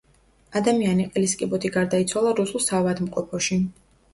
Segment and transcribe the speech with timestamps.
[0.59, 3.61] ადამიანი ყელის კიბოთი გარდაიცვალა რუსულ საავადმყოფოში.